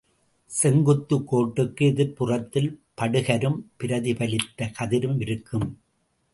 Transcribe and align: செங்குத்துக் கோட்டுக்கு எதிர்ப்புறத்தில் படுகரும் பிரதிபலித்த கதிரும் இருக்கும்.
செங்குத்துக் 0.45 1.35
கோட்டுக்கு 1.35 1.81
எதிர்ப்புறத்தில் 1.81 2.79
படுகரும் 3.01 3.59
பிரதிபலித்த 3.77 4.71
கதிரும் 4.79 5.21
இருக்கும். 5.21 5.81